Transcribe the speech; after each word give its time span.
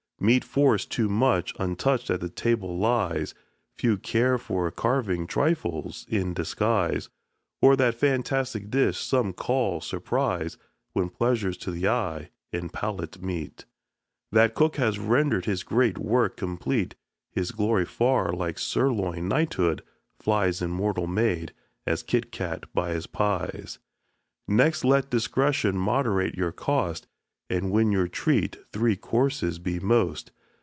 Meat 0.23 0.43
forced 0.43 0.91
too 0.91 1.09
much, 1.09 1.51
untouch'd 1.57 2.11
at 2.11 2.35
table 2.35 2.77
lies; 2.77 3.33
Few 3.75 3.97
care 3.97 4.37
for 4.37 4.69
carving 4.69 5.25
trifles 5.25 6.05
in 6.07 6.35
disguise, 6.35 7.09
Or 7.59 7.75
that 7.77 7.95
fantastic 7.95 8.69
dish 8.69 8.99
some 8.99 9.33
call 9.33 9.81
surprise. 9.81 10.59
When 10.93 11.09
pleasures 11.09 11.57
to 11.63 11.71
the 11.71 11.87
eye 11.87 12.29
and 12.53 12.71
palate 12.71 13.23
meet, 13.23 13.65
That 14.31 14.53
cook 14.53 14.75
has 14.75 14.99
render'd 14.99 15.45
his 15.45 15.63
great 15.63 15.97
work 15.97 16.37
complete; 16.37 16.93
His 17.31 17.49
glory 17.51 17.85
far, 17.85 18.31
like 18.31 18.57
_sirloin 18.57 19.23
knighthood_[xi 19.23 19.79
1] 19.79 19.79
flies 20.19 20.61
Immortal 20.61 21.07
made, 21.07 21.51
as 21.87 22.03
Kit 22.03 22.31
cat 22.31 22.65
by 22.75 22.91
his 22.91 23.07
pies. 23.07 23.79
Next, 24.47 24.85
let 24.85 25.09
discretion 25.09 25.79
moderate 25.79 26.35
your 26.35 26.51
cost, 26.51 27.07
And 27.49 27.69
when 27.69 27.91
you 27.91 28.07
treat, 28.07 28.55
three 28.71 28.95
courses 28.95 29.59
be 29.59 29.77
the 29.77 29.85
most. 29.85 30.31